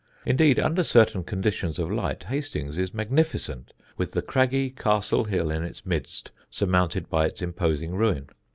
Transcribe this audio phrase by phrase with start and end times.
[0.25, 5.63] Indeed, under certain conditions of light, Hastings is magnificent, with the craggy Castle Hill in
[5.63, 8.27] its midst surmounted by its imposing ruin.